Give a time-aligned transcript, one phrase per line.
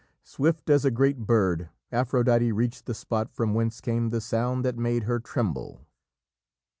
[0.23, 4.75] Swift as a great bird, Aphrodite reached the spot from whence came the sound that
[4.75, 5.85] made her tremble.